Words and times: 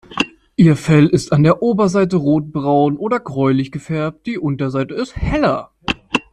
Ihr 0.55 0.77
Fell 0.77 1.05
ist 1.05 1.31
an 1.31 1.43
der 1.43 1.61
Oberseite 1.61 2.15
rotbraun 2.15 2.97
oder 2.97 3.19
gräulich 3.19 3.71
gefärbt, 3.71 4.25
die 4.25 4.39
Unterseite 4.39 4.95
ist 4.95 5.15
heller. 5.15 5.73